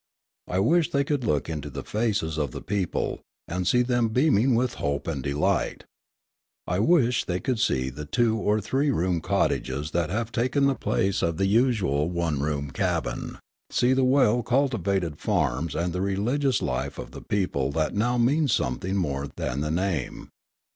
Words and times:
I 0.49 0.57
wish 0.57 0.89
they 0.89 1.03
could 1.03 1.23
look 1.25 1.47
into 1.47 1.69
the 1.69 1.83
faces 1.83 2.39
of 2.39 2.49
the 2.49 2.61
people, 2.63 3.19
and 3.47 3.67
see 3.67 3.83
them 3.83 4.09
beaming 4.09 4.55
with 4.55 4.73
hope 4.81 5.07
and 5.07 5.21
delight. 5.21 5.83
I 6.65 6.79
wish 6.79 7.25
they 7.25 7.39
could 7.39 7.59
see 7.59 7.91
the 7.91 8.05
two 8.05 8.35
or 8.35 8.59
three 8.61 8.89
room 8.89 9.21
cottages 9.21 9.91
that 9.91 10.09
have 10.09 10.31
taken 10.31 10.65
the 10.65 10.73
place 10.73 11.21
of 11.21 11.37
the 11.37 11.45
usual 11.45 12.09
one 12.09 12.39
room 12.39 12.71
cabin, 12.71 13.37
see 13.69 13.93
the 13.93 14.03
well 14.03 14.41
cultivated 14.41 15.19
farms 15.19 15.75
and 15.75 15.93
the 15.93 16.01
religious 16.01 16.63
life 16.63 16.97
of 16.97 17.11
the 17.11 17.21
people 17.21 17.71
that 17.73 17.93
now 17.93 18.17
means 18.17 18.51
something 18.53 18.95
more 18.95 19.27
than 19.35 19.61
the 19.61 19.69
name. 19.69 20.29